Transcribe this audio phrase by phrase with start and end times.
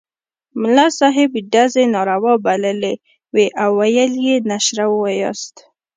[0.61, 2.93] ملا صاحب ډزې ناروا بللې
[3.33, 5.55] وې او ویل یې نشره ووایاست.